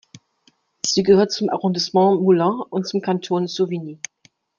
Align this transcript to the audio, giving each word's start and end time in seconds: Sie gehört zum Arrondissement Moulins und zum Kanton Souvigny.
Sie 0.83 1.03
gehört 1.03 1.31
zum 1.31 1.51
Arrondissement 1.51 2.19
Moulins 2.23 2.65
und 2.71 2.87
zum 2.87 3.01
Kanton 3.01 3.47
Souvigny. 3.47 3.99